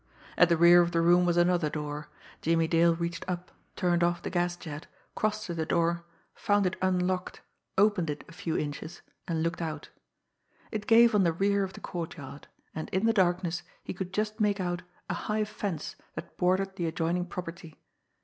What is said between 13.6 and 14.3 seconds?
he could